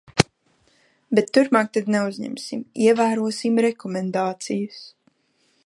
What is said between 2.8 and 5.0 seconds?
ievērosim rekomendācijas.